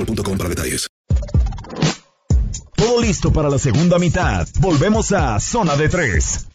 [0.00, 0.88] boostmobile.com para detalles.
[2.76, 4.46] Todo listo para la segunda mitad.
[4.58, 6.50] Volvemos a Zona de 3.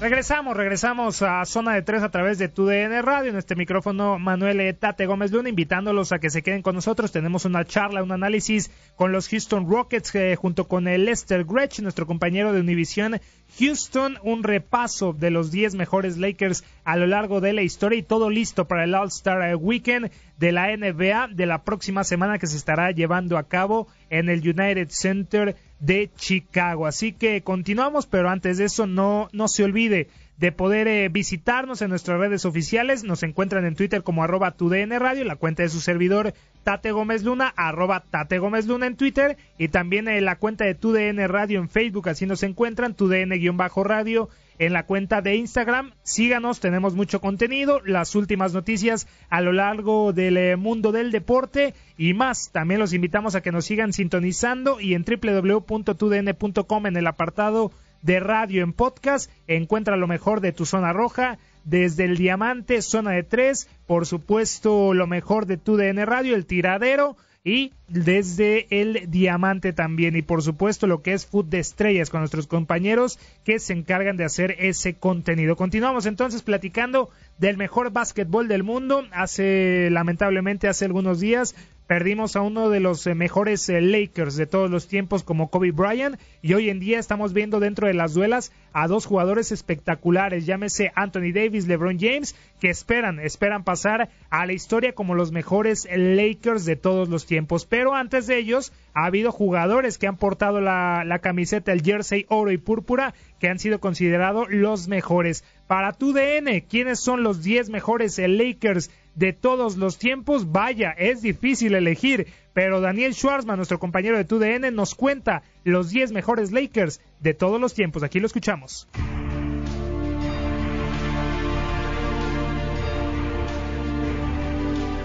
[0.00, 3.30] Regresamos, regresamos a Zona de Tres a través de TUDN Radio.
[3.30, 7.12] En este micrófono, Manuel Tate Gómez Luna, invitándolos a que se queden con nosotros.
[7.12, 11.80] Tenemos una charla, un análisis con los Houston Rockets eh, junto con el Lester Gretsch,
[11.80, 13.20] nuestro compañero de Univision
[13.58, 14.18] Houston.
[14.22, 18.30] Un repaso de los 10 mejores Lakers a lo largo de la historia y todo
[18.30, 22.90] listo para el All-Star Weekend de la NBA de la próxima semana que se estará
[22.90, 26.86] llevando a cabo en el United Center de Chicago.
[26.86, 30.08] Así que continuamos, pero antes de eso no, no se olvide
[30.38, 33.04] de poder eh, visitarnos en nuestras redes oficiales.
[33.04, 36.32] Nos encuentran en Twitter como arroba Radio, la cuenta de su servidor
[36.62, 40.74] Tate Gómez Luna, arroba Tate Gómez Luna en Twitter y también en la cuenta de
[40.74, 44.28] TUDN Radio en Facebook, así nos encuentran, TUDN-radio
[44.58, 45.92] en la cuenta de Instagram.
[46.02, 51.74] Síganos, tenemos mucho contenido, las últimas noticias a lo largo del eh, mundo del deporte
[51.96, 52.50] y más.
[52.52, 57.72] También los invitamos a que nos sigan sintonizando y en www.tudn.com en el apartado
[58.02, 61.38] de radio en podcast encuentra lo mejor de tu zona roja.
[61.64, 66.46] Desde el diamante, zona de tres, por supuesto lo mejor de tu DN Radio, el
[66.46, 72.10] tiradero, y desde el diamante también y por supuesto lo que es Food de Estrellas
[72.10, 75.56] con nuestros compañeros que se encargan de hacer ese contenido.
[75.56, 79.04] Continuamos entonces platicando del mejor básquetbol del mundo.
[79.12, 81.54] Hace lamentablemente hace algunos días
[81.88, 85.72] perdimos a uno de los eh, mejores eh, Lakers de todos los tiempos como Kobe
[85.72, 90.44] Bryant y hoy en día estamos viendo dentro de las duelas a dos jugadores espectaculares,
[90.44, 95.88] llámese Anthony Davis, LeBron James, que esperan, esperan pasar a la historia como los mejores
[95.90, 97.64] Lakers de todos los tiempos.
[97.64, 102.26] Pero antes de ellos ha habido jugadores que han portado la, la camiseta, el jersey
[102.28, 105.42] oro y púrpura, que han sido considerados los mejores.
[105.66, 110.52] Para tu DN, ¿quiénes son los 10 mejores Lakers de todos los tiempos?
[110.52, 116.12] Vaya, es difícil elegir, pero Daniel Schwarzman, nuestro compañero de TUDN, nos cuenta los 10
[116.12, 118.02] mejores Lakers de todos los tiempos.
[118.02, 118.86] Aquí lo escuchamos.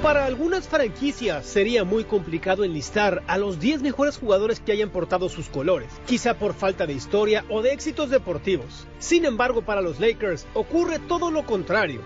[0.03, 5.29] Para algunas franquicias sería muy complicado enlistar a los 10 mejores jugadores que hayan portado
[5.29, 8.85] sus colores, quizá por falta de historia o de éxitos deportivos.
[8.99, 12.01] Sin embargo, para los Lakers ocurre todo lo contrario.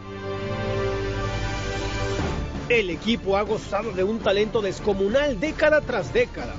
[2.69, 6.53] El equipo ha gozado de un talento descomunal década tras década.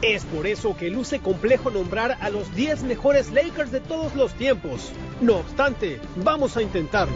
[0.00, 4.32] Es por eso que luce complejo nombrar a los 10 mejores Lakers de todos los
[4.32, 4.90] tiempos.
[5.20, 7.14] No obstante, vamos a intentarlo.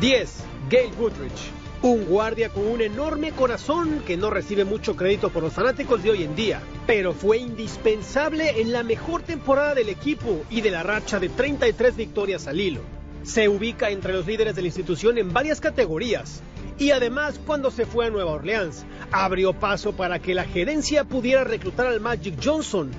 [0.00, 0.44] 10.
[0.68, 1.52] Gail Goodrich.
[1.82, 6.10] Un guardia con un enorme corazón que no recibe mucho crédito por los fanáticos de
[6.10, 10.82] hoy en día, pero fue indispensable en la mejor temporada del equipo y de la
[10.82, 12.99] racha de 33 victorias al hilo.
[13.22, 16.42] Se ubica entre los líderes de la institución en varias categorías,
[16.78, 21.44] y además cuando se fue a Nueva Orleans, abrió paso para que la gerencia pudiera
[21.44, 22.90] reclutar al Magic Johnson.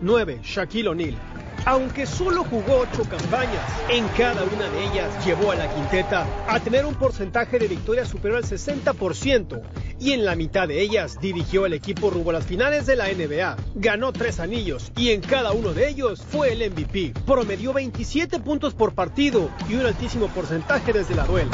[0.00, 0.40] 9.
[0.42, 1.31] Shaquille O'Neal.
[1.64, 6.58] Aunque solo jugó ocho campañas, en cada una de ellas llevó a la quinteta a
[6.58, 9.62] tener un porcentaje de victorias superior al 60%
[10.00, 13.06] y en la mitad de ellas dirigió al equipo rumbo a las finales de la
[13.06, 13.56] NBA.
[13.76, 17.14] Ganó tres anillos y en cada uno de ellos fue el MVP.
[17.24, 21.50] Promedió 27 puntos por partido y un altísimo porcentaje desde la duela.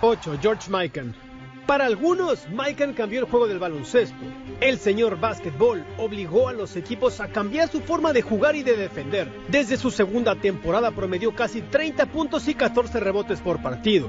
[0.00, 0.38] 8.
[0.40, 1.31] George Mikan.
[1.66, 4.16] Para algunos, Mikan cambió el juego del baloncesto.
[4.60, 8.76] El señor básquetbol obligó a los equipos a cambiar su forma de jugar y de
[8.76, 9.30] defender.
[9.48, 14.08] Desde su segunda temporada promedió casi 30 puntos y 14 rebotes por partido.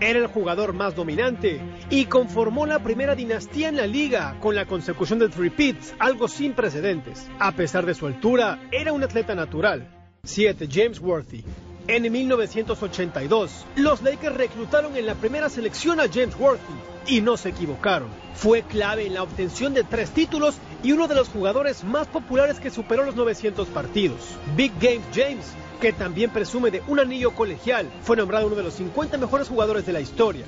[0.00, 4.66] Era el jugador más dominante y conformó la primera dinastía en la liga con la
[4.66, 7.30] consecución de repeats, algo sin precedentes.
[7.38, 9.88] A pesar de su altura, era un atleta natural.
[10.24, 10.68] 7.
[10.70, 11.44] James Worthy.
[11.86, 16.72] En 1982, los Lakers reclutaron en la primera selección a James Worthy
[17.06, 18.08] y no se equivocaron.
[18.34, 22.58] Fue clave en la obtención de tres títulos y uno de los jugadores más populares
[22.58, 24.18] que superó los 900 partidos.
[24.56, 25.44] Big Game James,
[25.78, 29.84] que también presume de un anillo colegial, fue nombrado uno de los 50 mejores jugadores
[29.84, 30.46] de la historia.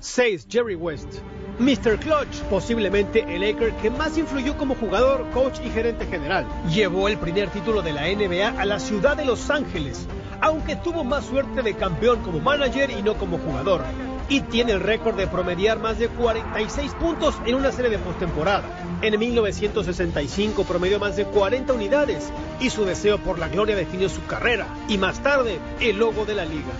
[0.00, 0.48] 6.
[0.50, 1.22] Jerry West.
[1.58, 1.98] Mr.
[1.98, 6.46] Clutch, posiblemente el Laker que más influyó como jugador, coach y gerente general.
[6.72, 10.06] Llevó el primer título de la NBA a la ciudad de Los Ángeles,
[10.40, 13.82] aunque tuvo más suerte de campeón como manager y no como jugador.
[14.28, 18.64] Y tiene el récord de promediar más de 46 puntos en una serie de postemporada.
[19.00, 22.30] En 1965 promedió más de 40 unidades
[22.60, 26.34] y su deseo por la gloria definió su carrera y más tarde el logo de
[26.34, 26.72] la liga.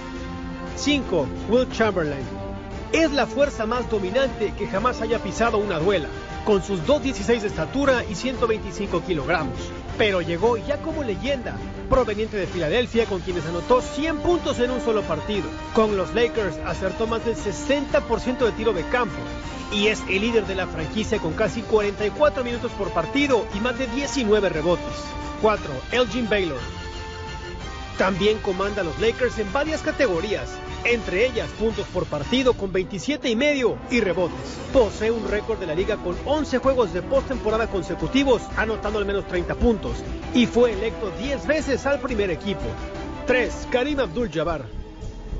[0.77, 1.27] 5.
[1.49, 2.49] Will Chamberlain
[2.93, 6.09] es la fuerza más dominante que jamás haya pisado una duela,
[6.45, 9.59] con sus 2.16 de estatura y 125 kilogramos.
[9.99, 11.57] Pero llegó ya como leyenda,
[11.91, 15.49] proveniente de Filadelfia, con quienes anotó 100 puntos en un solo partido.
[15.75, 19.19] Con los Lakers acertó más del 60% de tiro de campo
[19.73, 23.77] y es el líder de la franquicia con casi 44 minutos por partido y más
[23.77, 25.05] de 19 rebotes.
[25.43, 25.69] 4.
[25.93, 26.78] Elgin Baylor.
[27.99, 30.49] También comanda a los Lakers en varias categorías,
[30.85, 34.57] entre ellas puntos por partido con 27 y medio y rebotes.
[34.73, 39.27] Posee un récord de la liga con 11 juegos de postemporada consecutivos, anotando al menos
[39.27, 39.97] 30 puntos,
[40.33, 42.63] y fue electo 10 veces al primer equipo.
[43.27, 43.67] 3.
[43.73, 44.78] Karim Abdul-Jabbar.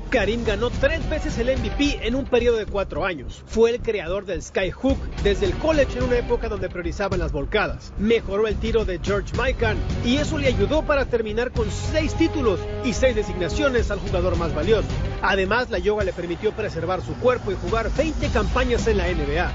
[0.09, 3.43] Karim ganó tres veces el MVP en un periodo de cuatro años.
[3.45, 7.93] Fue el creador del Skyhook desde el college en una época donde priorizaban las volcadas.
[7.99, 12.59] Mejoró el tiro de George Mikan y eso le ayudó para terminar con seis títulos
[12.83, 14.87] y seis designaciones al jugador más valioso.
[15.21, 19.51] Además, la yoga le permitió preservar su cuerpo y jugar 20 campañas en la NBA.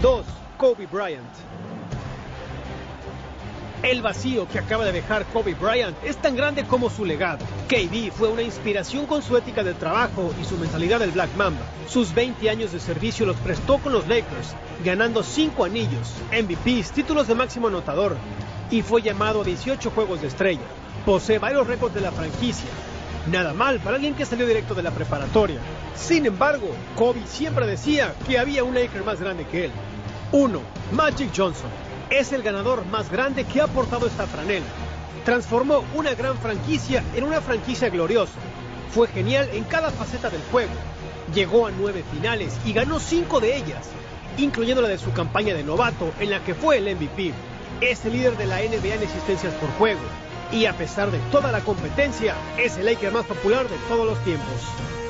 [0.00, 0.24] 2.
[0.56, 1.71] Kobe Bryant.
[3.82, 7.44] El vacío que acaba de dejar Kobe Bryant es tan grande como su legado.
[7.66, 11.62] KD fue una inspiración con su ética de trabajo y su mentalidad del Black Mamba.
[11.88, 17.26] Sus 20 años de servicio los prestó con los Lakers, ganando 5 anillos, MVPs, títulos
[17.26, 18.16] de máximo anotador,
[18.70, 20.62] y fue llamado a 18 juegos de estrella.
[21.04, 22.70] Posee varios récords de la franquicia.
[23.32, 25.58] Nada mal para alguien que salió directo de la preparatoria.
[25.96, 29.72] Sin embargo, Kobe siempre decía que había un Laker más grande que él.
[30.30, 30.60] 1.
[30.92, 31.70] Magic Johnson
[32.12, 34.66] es el ganador más grande que ha aportado esta franela.
[35.24, 38.38] Transformó una gran franquicia en una franquicia gloriosa.
[38.90, 40.72] Fue genial en cada faceta del juego.
[41.34, 43.88] Llegó a nueve finales y ganó cinco de ellas,
[44.36, 47.32] incluyendo la de su campaña de novato en la que fue el MVP.
[47.80, 50.00] Es el líder de la NBA en existencias por juego
[50.52, 54.22] y a pesar de toda la competencia, es el Laker más popular de todos los
[54.22, 55.01] tiempos.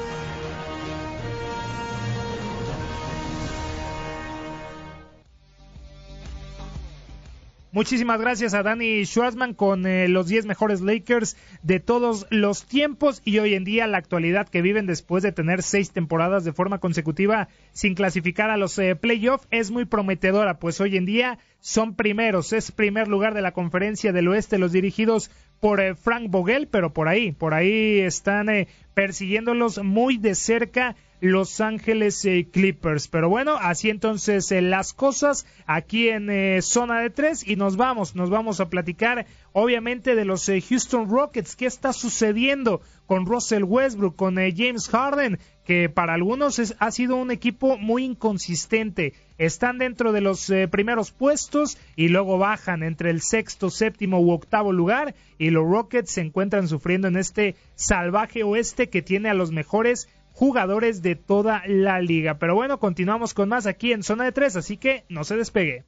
[7.74, 13.22] Muchísimas gracias a Danny Schwarzman con eh, los 10 mejores Lakers de todos los tiempos
[13.24, 16.80] y hoy en día la actualidad que viven después de tener seis temporadas de forma
[16.80, 21.94] consecutiva sin clasificar a los eh, playoffs es muy prometedora, pues hoy en día son
[21.94, 26.68] primeros, es primer lugar de la conferencia del oeste, los dirigidos por eh, Frank Vogel,
[26.68, 28.48] pero por ahí, por ahí están
[28.92, 33.06] persiguiéndolos muy de cerca Los Ángeles eh, Clippers.
[33.06, 37.76] Pero bueno, así entonces eh, las cosas aquí en eh, zona de tres y nos
[37.76, 43.62] vamos, nos vamos a platicar obviamente de los Houston Rockets, qué está sucediendo con Russell
[43.62, 49.12] Westbrook, con James Harden, que para algunos ha sido un equipo muy inconsistente.
[49.38, 54.72] Están dentro de los primeros puestos y luego bajan entre el sexto, séptimo u octavo
[54.72, 59.52] lugar y los Rockets se encuentran sufriendo en este salvaje oeste que tiene a los
[59.52, 62.38] mejores jugadores de toda la liga.
[62.38, 65.84] Pero bueno, continuamos con más aquí en zona de tres, así que no se despegue.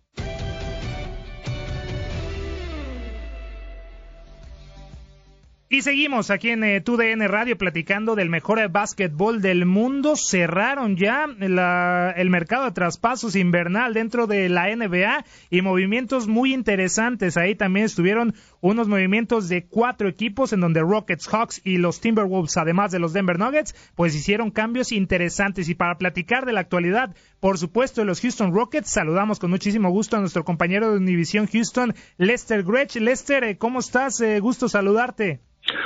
[5.75, 10.15] Y seguimos aquí en eh, TUDN Radio platicando del mejor básquetbol del mundo.
[10.15, 17.37] Cerraron ya el mercado de traspasos invernal dentro de la NBA y movimientos muy interesantes.
[17.37, 22.57] Ahí también estuvieron unos movimientos de cuatro equipos en donde Rockets, Hawks y los Timberwolves,
[22.57, 25.69] además de los Denver Nuggets, pues hicieron cambios interesantes.
[25.69, 29.91] Y para platicar de la actualidad, por supuesto, de los Houston Rockets, saludamos con muchísimo
[29.91, 32.97] gusto a nuestro compañero de Univision Houston, Lester Gretsch.
[32.97, 34.19] Lester, eh, ¿cómo estás?
[34.23, 35.41] Eh, gusto saludarte.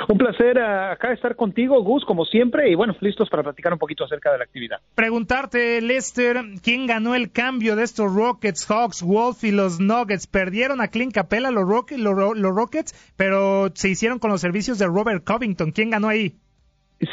[0.07, 3.79] Un placer eh, acá estar contigo, Gus, como siempre, y bueno, listos para platicar un
[3.79, 4.79] poquito acerca de la actividad.
[4.95, 10.27] Preguntarte, Lester, ¿quién ganó el cambio de estos Rockets, Hawks, Wolf y los Nuggets?
[10.27, 14.87] Perdieron a Clint Capella los, Rockets, los, Rockets, pero se hicieron con los servicios de
[14.87, 15.71] Robert Covington.
[15.71, 16.33] ¿Quién ganó ahí?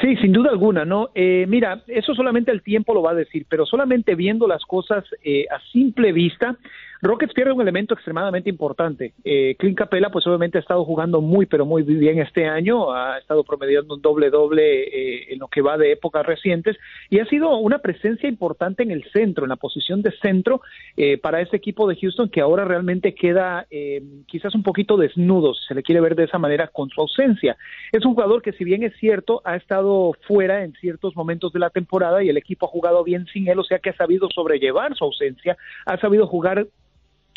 [0.00, 1.10] Sí, sin duda alguna, ¿no?
[1.14, 5.04] Eh, mira, eso solamente el tiempo lo va a decir, pero solamente viendo las cosas
[5.22, 6.56] eh, a simple vista,
[7.02, 9.12] Rockets pierde un elemento extremadamente importante.
[9.24, 13.18] Eh, Clint Capella, pues obviamente ha estado jugando muy, pero muy bien este año, ha
[13.18, 16.76] estado promediando un doble-doble eh, en lo que va de épocas recientes
[17.10, 20.60] y ha sido una presencia importante en el centro, en la posición de centro
[20.96, 25.54] eh, para este equipo de Houston que ahora realmente queda eh, quizás un poquito desnudo,
[25.54, 27.56] si se le quiere ver de esa manera, con su ausencia.
[27.92, 31.60] Es un jugador que, si bien es cierto, ha estado fuera en ciertos momentos de
[31.60, 34.28] la temporada y el equipo ha jugado bien sin él, o sea que ha sabido
[34.30, 36.66] sobrellevar su ausencia, ha sabido jugar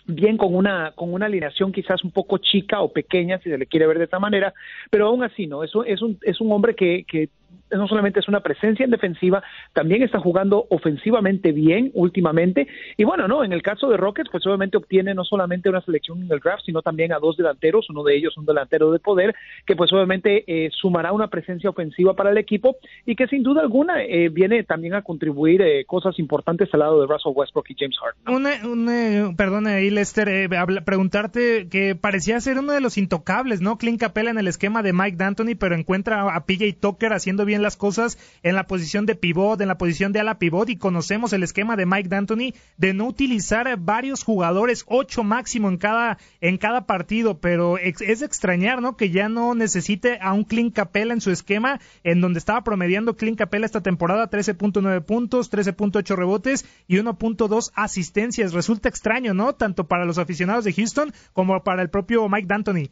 [0.10, 3.68] bien con una con una alineación quizás un poco chica o pequeña si se le
[3.68, 4.54] quiere ver de esta manera
[4.90, 7.30] pero aún así no eso es un es un hombre que, que
[7.72, 12.68] no solamente es una presencia en defensiva, también está jugando ofensivamente bien últimamente.
[12.98, 16.22] Y bueno, no, en el caso de Rockets, pues obviamente obtiene no solamente una selección
[16.24, 19.36] en el draft, sino también a dos delanteros, uno de ellos un delantero de poder,
[19.66, 23.62] que pues obviamente eh, sumará una presencia ofensiva para el equipo y que sin duda
[23.62, 27.76] alguna eh, viene también a contribuir eh, cosas importantes al lado de Russell Westbrook y
[27.78, 28.66] James Harden.
[28.66, 30.50] Un, perdón ahí, Lester,
[30.86, 33.78] preguntarte que parecía ser uno de los intocables, ¿no?
[33.78, 37.62] Clint Capella en el esquema de Mike D'Antoni, pero encuentra a PJ Tucker haciendo bien
[37.62, 41.34] las cosas en la posición de pivot, en la posición de ala pivot y conocemos
[41.34, 46.58] el esquema de Mike D'Antoni de no utilizar varios jugadores, ocho máximo en cada en
[46.58, 48.98] cada partido, pero es, extrañar, ¿no?
[48.98, 53.16] Que ya no necesite a un Clint Capella en su esquema, en donde estaba promediando
[53.16, 58.54] Clint Capella esta temporada 13.9 puntos, 13.8 rebotes y 1.2 asistencias.
[58.54, 59.54] Resulta extraño, ¿no?
[59.54, 62.90] Tanto para los aficionados de Houston como para el propio Mike D'Antoni.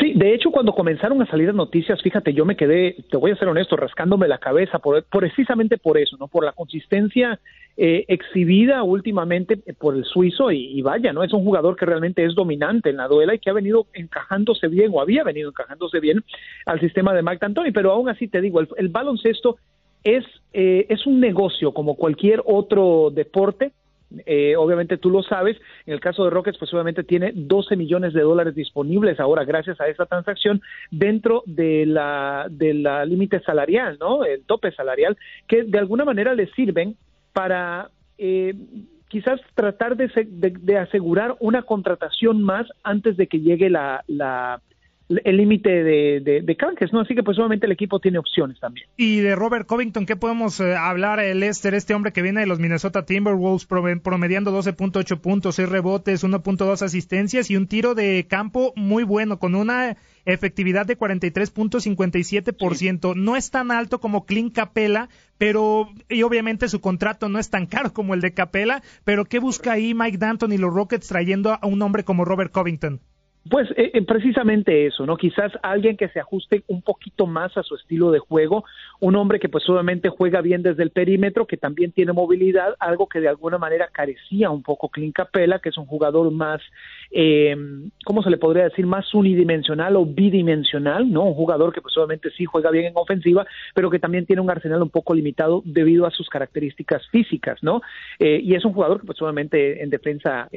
[0.00, 3.36] Sí, de hecho, cuando comenzaron a salir noticias, fíjate, yo me quedé, te voy a
[3.36, 6.28] ser honesto, rascándome la cabeza, por, precisamente por eso, ¿no?
[6.28, 7.38] Por la consistencia
[7.76, 11.22] eh, exhibida últimamente por el suizo y, vaya, ¿no?
[11.22, 14.68] Es un jugador que realmente es dominante en la duela y que ha venido encajándose
[14.68, 16.24] bien o había venido encajándose bien
[16.64, 19.56] al sistema de Mike D'Antoni, pero aún así te digo, el, baloncesto
[20.04, 23.72] es, eh, es un negocio como cualquier otro deporte
[24.26, 28.12] eh, obviamente tú lo sabes, en el caso de Rockets, pues obviamente tiene 12 millones
[28.12, 33.96] de dólares disponibles ahora gracias a esta transacción dentro de la de la límite salarial,
[34.00, 34.24] ¿no?
[34.24, 35.16] El tope salarial,
[35.46, 36.96] que de alguna manera le sirven
[37.32, 38.54] para eh,
[39.08, 44.62] quizás tratar de, de, asegurar una contratación más antes de que llegue la, la,
[45.24, 47.00] el límite de, de, canjes, ¿no?
[47.00, 48.86] Así que pues obviamente el equipo tiene opciones también.
[48.96, 52.46] Y de Robert Covington, ¿qué podemos eh, hablar, el Lester, este hombre que viene de
[52.46, 58.72] los Minnesota Timberwolves promediando 12.8 puntos, 6 rebotes, 1.2 asistencias y un tiro de campo
[58.76, 63.14] muy bueno, con una efectividad de 43.57%.
[63.16, 67.66] No es tan alto como Clint Capela, pero y obviamente su contrato no es tan
[67.66, 71.52] caro como el de Capela, pero ¿qué busca ahí Mike Danton y los Rockets trayendo
[71.52, 73.00] a un hombre como Robert Covington?
[73.50, 75.16] Pues eh, eh, precisamente eso, ¿no?
[75.16, 78.64] Quizás alguien que se ajuste un poquito más a su estilo de juego,
[79.00, 83.08] un hombre que pues obviamente juega bien desde el perímetro, que también tiene movilidad, algo
[83.08, 86.60] que de alguna manera carecía un poco Clint Capella, que es un jugador más,
[87.10, 87.56] eh,
[88.04, 88.86] ¿cómo se le podría decir?
[88.86, 91.24] Más unidimensional o bidimensional, ¿no?
[91.24, 93.44] Un jugador que pues obviamente sí juega bien en ofensiva,
[93.74, 97.82] pero que también tiene un arsenal un poco limitado debido a sus características físicas, ¿no?
[98.20, 100.48] Eh, y es un jugador que pues obviamente en defensa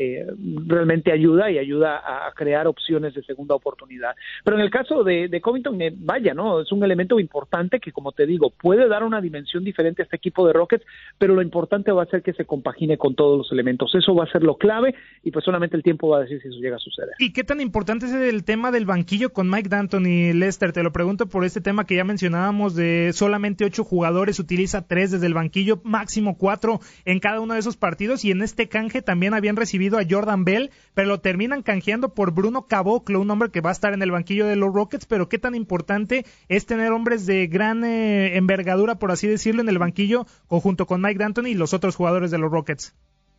[0.68, 4.16] realmente ayuda y ayuda a crear opciones de segunda oportunidad.
[4.44, 6.62] Pero en el caso de, Covington, eh, vaya, ¿no?
[6.62, 10.18] Es un elemento importante que, como te digo, puede dar una dimensión diferente a este
[10.18, 10.86] equipo de Rockets,
[11.18, 13.94] pero lo importante va a ser que se compagine con todos los elementos.
[13.96, 16.50] Eso va a ser lo clave y pues solamente el tiempo va a decir si
[16.50, 17.16] eso llega a suceder.
[17.20, 20.74] ¿Y qué tan importante es el tema del banquillo con Mike Danton y Lester?
[20.74, 25.12] Te lo pregunto por este tema que ya mencionábamos de solamente ocho jugadores, utiliza tres
[25.12, 29.02] desde el banquillo, máximo cuatro en cada uno de esos partidos y en este canje
[29.02, 33.52] también habían recibido a Jordan Bell, pero lo terminan canjeando por Bruno Caboclo, un hombre
[33.52, 36.66] que va a estar en el banquillo de los Rockets, pero qué tan importante es
[36.66, 41.20] tener hombres de gran eh, envergadura, por así decirlo, en el banquillo, conjunto con Mike
[41.20, 42.94] D'Antoni y los otros jugadores de los Rockets.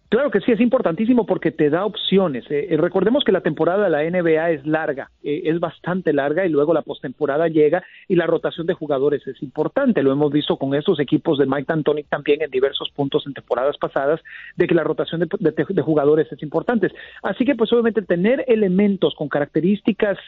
[0.09, 2.45] Claro que sí, es importantísimo porque te da opciones.
[2.49, 6.47] Eh, eh, recordemos que la temporada de la NBA es larga, eh, es bastante larga
[6.47, 10.05] y luego la postemporada llega y la rotación de jugadores es importante.
[10.05, 13.77] Lo hemos visto con estos equipos de Mike D'Antoni también en diversos puntos en temporadas
[13.79, 14.21] pasadas,
[14.55, 16.93] de que la rotación de, jugadores es importante.
[17.23, 20.19] Así que pues obviamente tener elementos con características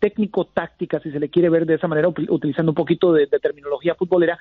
[0.00, 4.38] técnico-tácticas, si se le quiere ver de esa manera, utilizando un poquito de, terminología futbolera,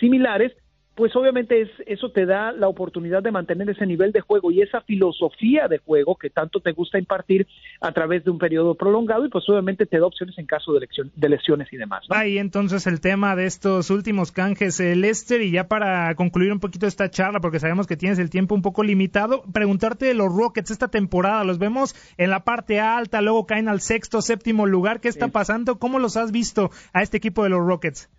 [0.00, 0.52] similares,
[0.98, 4.62] pues obviamente es, eso te da la oportunidad de mantener ese nivel de juego y
[4.62, 7.46] esa filosofía de juego que tanto te gusta impartir
[7.80, 10.88] a través de un periodo prolongado y pues obviamente te da opciones en caso de,
[11.14, 12.04] de lesiones y demás.
[12.08, 16.58] Ahí entonces el tema de estos últimos canjes, el Lester, y ya para concluir un
[16.58, 20.34] poquito esta charla, porque sabemos que tienes el tiempo un poco limitado, preguntarte de los
[20.34, 24.98] Rockets esta temporada, los vemos en la parte alta, luego caen al sexto, séptimo lugar,
[24.98, 25.78] ¿qué está pasando?
[25.78, 28.10] ¿Cómo los has visto a este equipo de los Rockets?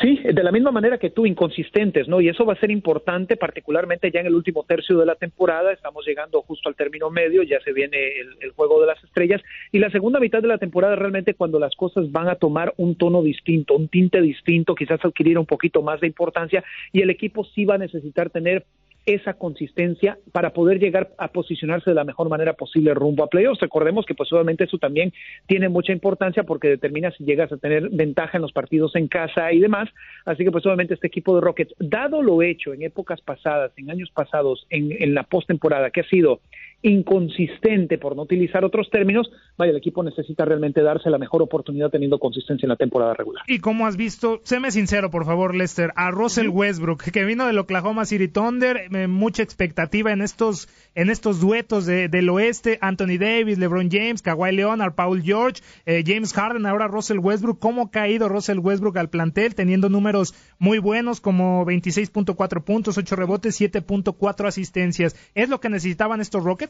[0.00, 2.22] Sí, de la misma manera que tú, inconsistentes, ¿no?
[2.22, 5.72] Y eso va a ser importante, particularmente ya en el último tercio de la temporada.
[5.72, 7.98] Estamos llegando justo al término medio, ya se viene
[8.40, 9.42] el, juego de las estrellas.
[9.72, 12.94] Y la segunda mitad de la temporada, realmente, cuando las cosas van a tomar un
[12.94, 17.44] tono distinto, un tinte distinto, quizás adquirir un poquito más de importancia, y el equipo
[17.44, 18.64] sí va a necesitar tener
[19.06, 23.60] esa consistencia para poder llegar a posicionarse de la mejor manera posible rumbo a playoffs.
[23.60, 25.12] Recordemos que pues obviamente eso también
[25.46, 29.52] tiene mucha importancia porque determina si llegas a tener ventaja en los partidos en casa
[29.52, 29.88] y demás.
[30.24, 33.90] Así que pues obviamente este equipo de Rockets, dado lo hecho en épocas pasadas, en
[33.90, 36.40] años pasados, en, en la postemporada, que ha sido
[36.82, 41.90] inconsistente, por no utilizar otros términos, vaya, el equipo necesita realmente darse la mejor oportunidad
[41.90, 43.44] teniendo consistencia en la temporada regular.
[43.46, 47.58] Y como has visto, séme sincero, por favor, Lester, a Russell Westbrook, que vino del
[47.58, 53.58] Oklahoma City Thunder, eh, mucha expectativa en estos, en estos duetos del oeste, Anthony Davis,
[53.58, 58.28] LeBron James, Kawhi Leonard, Paul George, eh, James Harden, ahora Russell Westbrook, ¿cómo ha caído
[58.28, 65.14] Russell Westbrook al plantel, teniendo números muy buenos como 26.4 puntos, 8 rebotes, 7.4 asistencias?
[65.34, 66.69] ¿Es lo que necesitaban estos Rockets?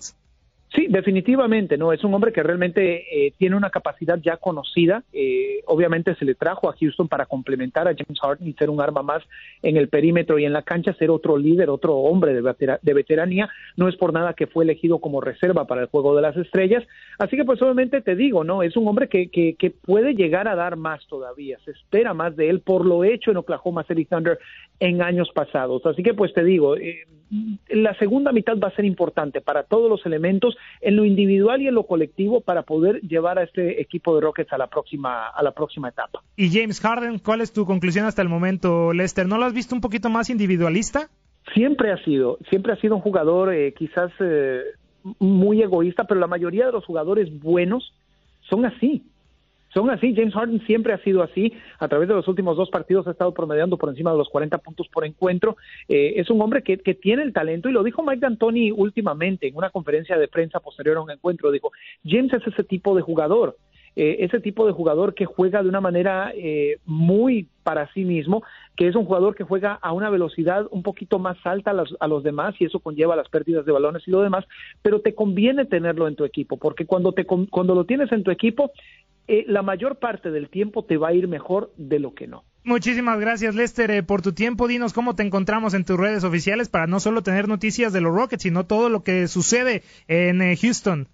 [0.74, 1.92] Sí, definitivamente, no.
[1.92, 5.02] Es un hombre que realmente eh, tiene una capacidad ya conocida.
[5.12, 8.80] Eh, obviamente se le trajo a Houston para complementar a James Harden y ser un
[8.80, 9.24] arma más
[9.62, 13.48] en el perímetro y en la cancha, ser otro líder, otro hombre de, veteranía.
[13.76, 16.84] No es por nada que fue elegido como reserva para el juego de las estrellas.
[17.18, 18.62] Así que, pues, obviamente te digo, no.
[18.62, 21.58] Es un hombre que, que, que puede llegar a dar más todavía.
[21.64, 24.38] Se espera más de él por lo hecho en Oklahoma City Thunder
[24.80, 25.84] en años pasados.
[25.86, 26.76] Así que, pues, te digo.
[26.76, 27.04] Eh,
[27.68, 31.68] la segunda mitad va a ser importante para todos los elementos en lo individual y
[31.68, 35.42] en lo colectivo para poder llevar a este equipo de Rockets a la próxima a
[35.42, 36.22] la próxima etapa.
[36.36, 39.28] Y James Harden, ¿cuál es tu conclusión hasta el momento, Lester?
[39.28, 41.08] ¿No lo has visto un poquito más individualista?
[41.54, 44.62] Siempre ha sido, siempre ha sido un jugador eh, quizás eh,
[45.20, 47.94] muy egoísta, pero la mayoría de los jugadores buenos
[48.40, 49.04] son así
[49.72, 50.14] son así.
[50.14, 51.52] James Harden siempre ha sido así.
[51.78, 54.58] A través de los últimos dos partidos ha estado promediando por encima de los 40
[54.58, 55.56] puntos por encuentro.
[55.88, 59.48] Eh, es un hombre que, que, tiene el talento y lo dijo Mike D'Antoni últimamente
[59.48, 61.50] en una conferencia de prensa posterior a un encuentro.
[61.50, 61.70] Dijo,
[62.04, 63.56] James es ese tipo de jugador.
[63.96, 68.44] Eh, ese tipo de jugador que juega de una manera eh, muy para sí mismo,
[68.76, 71.96] que es un jugador que juega a una velocidad un poquito más alta a los,
[71.98, 74.44] a los, demás y eso conlleva las pérdidas de balones y lo demás,
[74.80, 78.30] pero te conviene tenerlo en tu equipo, porque cuando, te, cuando lo tienes en tu
[78.30, 78.70] equipo,
[79.32, 82.42] eh, la mayor parte del tiempo te va a ir mejor de lo que no.
[82.64, 84.66] Muchísimas gracias, Lester, eh, por tu tiempo.
[84.66, 88.12] Dinos cómo te encontramos en tus redes oficiales para no solo tener noticias de los
[88.12, 91.06] Rockets, sino todo lo que sucede en eh, Houston.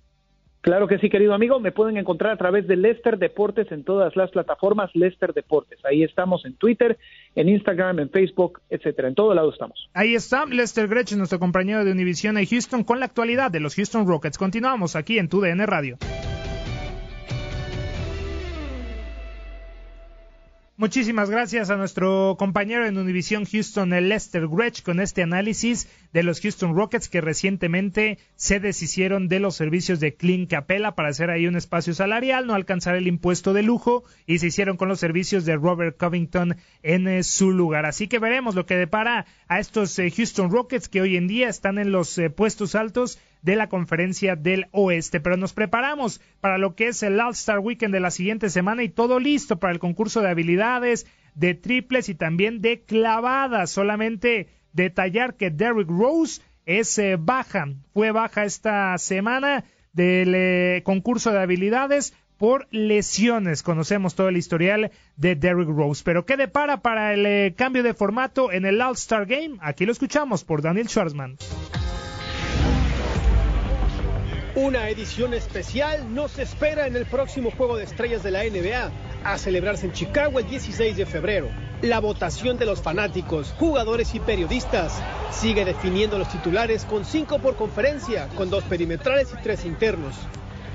[0.63, 1.61] Claro que sí, querido amigo.
[1.61, 5.79] Me pueden encontrar a través de Lester Deportes en todas las plataformas Lester Deportes.
[5.85, 6.97] Ahí estamos en Twitter,
[7.35, 9.09] en Instagram, en Facebook, etcétera.
[9.09, 9.91] En todo lado estamos.
[9.93, 13.75] Ahí está Lester Gretchen, nuestro compañero de Univision en Houston, con la actualidad de los
[13.75, 14.39] Houston Rockets.
[14.39, 15.99] Continuamos aquí en TUDN Radio.
[20.79, 26.23] Muchísimas gracias a nuestro compañero en Univision Houston, el Lester Gretsch, con este análisis de
[26.23, 31.31] los Houston Rockets que recientemente se deshicieron de los servicios de Clint Capella para hacer
[31.31, 35.01] ahí un espacio salarial, no alcanzar el impuesto de lujo y se hicieron con los
[35.01, 37.87] servicios de Robert Covington en eh, su lugar.
[37.87, 41.49] Así que veremos lo que depara a estos eh, Houston Rockets que hoy en día
[41.49, 45.21] están en los eh, puestos altos de la conferencia del oeste.
[45.21, 48.89] Pero nos preparamos para lo que es el All-Star Weekend de la siguiente semana y
[48.89, 53.71] todo listo para el concurso de habilidades, de triples y también de clavadas.
[53.71, 61.33] Solamente detallar que Derrick Rose es eh, baja, fue baja esta semana del eh, concurso
[61.33, 63.63] de habilidades por lesiones.
[63.63, 66.03] Conocemos todo el historial de Derrick Rose.
[66.05, 69.57] Pero ¿qué depara para el eh, cambio de formato en el All-Star Game?
[69.61, 71.37] Aquí lo escuchamos por Daniel Schwarzman.
[74.57, 78.91] Una edición especial nos espera en el próximo Juego de Estrellas de la NBA,
[79.23, 81.51] a celebrarse en Chicago el 16 de febrero.
[81.83, 84.95] La votación de los fanáticos, jugadores y periodistas
[85.31, 90.15] sigue definiendo los titulares con cinco por conferencia, con dos perimetrales y tres internos.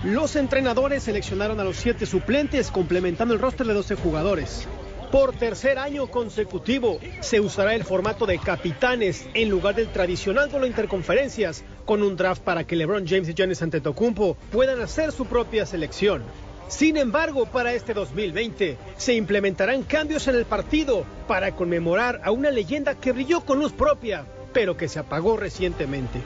[0.04, 4.68] Los entrenadores seleccionaron a los siete suplentes, complementando el roster de 12 jugadores.
[5.12, 10.68] Por tercer año consecutivo se usará el formato de capitanes en lugar del tradicional de
[10.68, 15.66] interconferencias, con un draft para que LeBron James y Giannis Antetokounmpo puedan hacer su propia
[15.66, 16.24] selección.
[16.68, 22.50] Sin embargo, para este 2020 se implementarán cambios en el partido para conmemorar a una
[22.50, 26.22] leyenda que brilló con luz propia, pero que se apagó recientemente.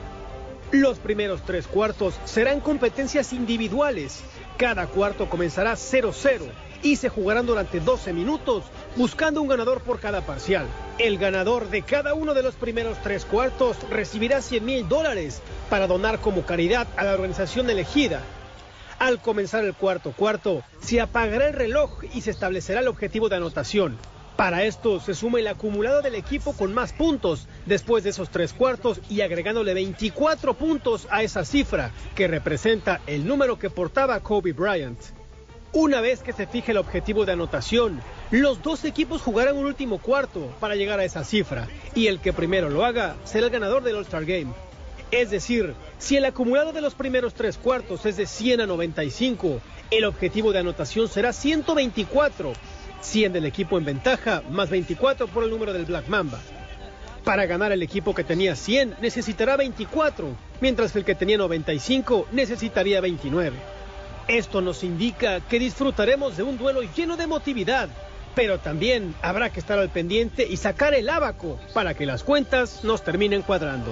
[0.71, 4.21] Los primeros tres cuartos serán competencias individuales.
[4.57, 6.43] Cada cuarto comenzará 0-0
[6.85, 8.63] y se jugarán durante 12 minutos,
[8.95, 10.67] buscando un ganador por cada parcial.
[10.99, 15.87] El ganador de cada uno de los primeros tres cuartos recibirá 100 mil dólares para
[15.87, 18.21] donar como caridad a la organización elegida.
[18.99, 23.37] Al comenzar el cuarto cuarto, se apagará el reloj y se establecerá el objetivo de
[23.37, 23.97] anotación.
[24.37, 28.53] Para esto se suma el acumulado del equipo con más puntos después de esos tres
[28.53, 34.53] cuartos y agregándole 24 puntos a esa cifra que representa el número que portaba Kobe
[34.53, 34.99] Bryant.
[35.75, 37.99] Una vez que se fije el objetivo de anotación,
[38.31, 42.31] los dos equipos jugarán un último cuarto para llegar a esa cifra y el que
[42.31, 44.53] primero lo haga será el ganador del All-Star Game.
[45.11, 49.59] Es decir, si el acumulado de los primeros tres cuartos es de 100 a 95,
[49.91, 52.53] el objetivo de anotación será 124
[53.01, 56.39] 100 del equipo en ventaja, más 24 por el número del Black Mamba.
[57.25, 62.27] Para ganar el equipo que tenía 100 necesitará 24, mientras que el que tenía 95
[62.31, 63.74] necesitaría 29.
[64.27, 67.89] Esto nos indica que disfrutaremos de un duelo lleno de emotividad,
[68.33, 72.83] pero también habrá que estar al pendiente y sacar el abaco para que las cuentas
[72.83, 73.91] nos terminen cuadrando.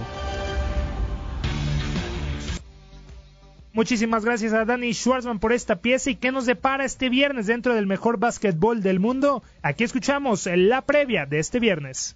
[3.73, 7.73] Muchísimas gracias a Danny Schwarzman por esta pieza y que nos depara este viernes dentro
[7.73, 9.43] del mejor básquetbol del mundo.
[9.61, 12.15] Aquí escuchamos la previa de este viernes.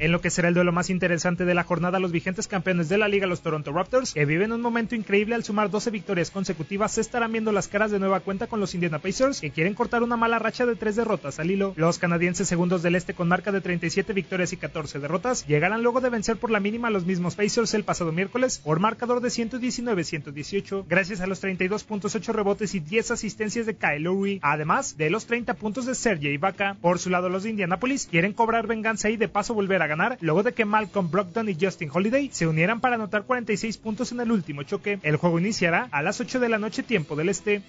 [0.00, 2.98] En lo que será el duelo más interesante de la jornada, los vigentes campeones de
[2.98, 6.92] la liga, los Toronto Raptors, que viven un momento increíble al sumar 12 victorias consecutivas,
[6.92, 10.04] se estarán viendo las caras de nueva cuenta con los Indiana Pacers, que quieren cortar
[10.04, 11.72] una mala racha de tres derrotas al hilo.
[11.74, 16.00] Los canadienses segundos del este con marca de 37 victorias y 14 derrotas, llegarán luego
[16.00, 19.30] de vencer por la mínima a los mismos Pacers el pasado miércoles por marcador de
[19.30, 25.26] 119-118, gracias a los 32.8 rebotes y 10 asistencias de Kyle Lowry, además de los
[25.26, 26.76] 30 puntos de Sergey Ibaka.
[26.80, 30.18] Por su lado, los de Indianapolis quieren cobrar venganza y de paso volver a ganar
[30.20, 34.20] luego de que Malcolm Brogdon y Justin Holiday se unieran para anotar 46 puntos en
[34.20, 35.00] el último choque.
[35.02, 37.62] El juego iniciará a las 8 de la noche tiempo del este.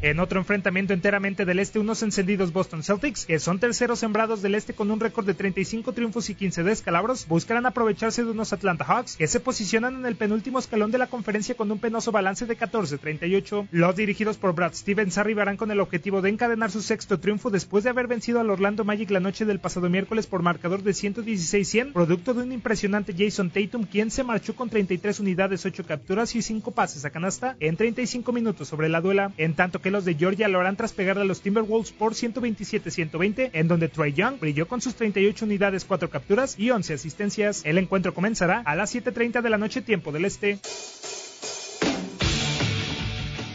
[0.00, 4.54] En otro enfrentamiento enteramente del este, unos encendidos Boston Celtics, que son terceros sembrados del
[4.54, 8.84] este con un récord de 35 triunfos y 15 descalabros, buscarán aprovecharse de unos Atlanta
[8.84, 12.46] Hawks que se posicionan en el penúltimo escalón de la conferencia con un penoso balance
[12.46, 13.66] de 14-38.
[13.72, 17.82] Los dirigidos por Brad Stevens arribarán con el objetivo de encadenar su sexto triunfo después
[17.82, 21.92] de haber vencido al Orlando Magic la noche del pasado miércoles por marcador de 116-100,
[21.92, 26.42] producto de un impresionante Jason Tatum, quien se marchó con 33 unidades, 8 capturas y
[26.42, 30.14] 5 pases a canasta en 35 minutos sobre la duela, en tanto que los de
[30.14, 34.68] Georgia lo harán tras pegarle a los Timberwolves por 127-120, en donde Trey Young brilló
[34.68, 37.62] con sus 38 unidades, 4 capturas y 11 asistencias.
[37.64, 40.58] El encuentro comenzará a las 7.30 de la noche tiempo del este.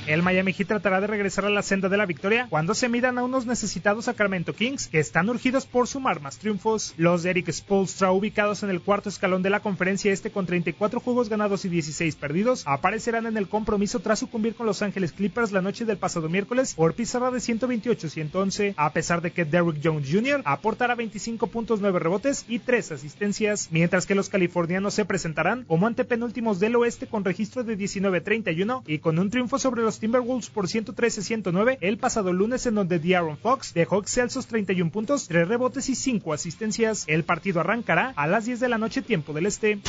[0.05, 3.17] El Miami Heat tratará de regresar a la senda de la victoria cuando se midan
[3.17, 6.93] a unos necesitados Sacramento Kings que están urgidos por sumar más triunfos.
[6.97, 11.29] Los Eric Spolstra, ubicados en el cuarto escalón de la conferencia este con 34 juegos
[11.29, 15.61] ganados y 16 perdidos, aparecerán en el compromiso tras sucumbir con Los Ángeles Clippers la
[15.61, 20.41] noche del pasado miércoles por pizarra de 128-111, a pesar de que Derrick Jones Jr.
[20.43, 25.87] aportará 25 puntos, 9 rebotes y 3 asistencias, mientras que los californianos se presentarán como
[25.87, 30.67] antepenúltimos del oeste con registro de 19-31 y con un triunfo sobre los Timberwolves por
[30.67, 35.95] 113-109 el pasado lunes en donde De'Aaron Fox dejó excelsos 31 puntos, 3 rebotes y
[35.95, 37.03] 5 asistencias.
[37.07, 39.79] El partido arrancará a las 10 de la noche tiempo del este.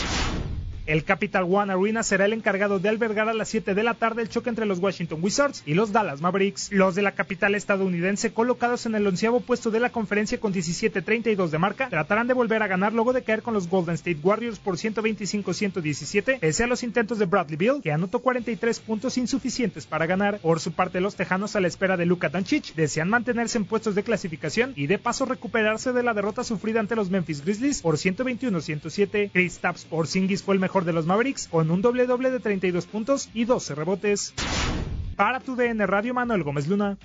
[0.87, 4.21] El Capital One Arena será el encargado de albergar a las 7 de la tarde
[4.21, 6.71] el choque entre los Washington Wizards y los Dallas Mavericks.
[6.73, 11.49] Los de la capital estadounidense, colocados en el onceavo puesto de la conferencia con 17-32
[11.49, 14.59] de marca, tratarán de volver a ganar luego de caer con los Golden State Warriors
[14.59, 20.05] por 125-117, pese a los intentos de Bradley Bill, que anotó 43 puntos insuficientes para
[20.05, 20.39] ganar.
[20.41, 23.95] Por su parte, los tejanos a la espera de Luka Doncic desean mantenerse en puestos
[23.95, 27.97] de clasificación y de paso recuperarse de la derrota sufrida ante los Memphis Grizzlies por
[27.97, 29.31] 121-107.
[29.33, 32.87] Chris Tapps Porzingis fue el mejor de los Mavericks con un doble doble de 32
[32.87, 34.35] puntos y 12 rebotes.
[35.15, 36.99] Para tu DN Radio Manuel Gómez Luna.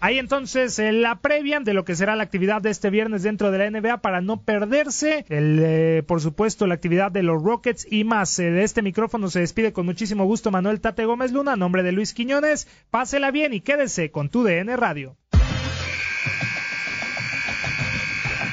[0.00, 3.50] Ahí entonces eh, la previa de lo que será la actividad de este viernes dentro
[3.50, 8.04] de la NBA para no perderse, eh, por supuesto, la actividad de los Rockets y
[8.04, 8.38] más.
[8.38, 11.82] Eh, de este micrófono se despide con muchísimo gusto Manuel Tate Gómez Luna, a nombre
[11.82, 12.68] de Luis Quiñones.
[12.90, 15.16] Pásela bien y quédese con tu DN Radio.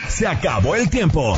[0.07, 1.37] Se acabó el tiempo.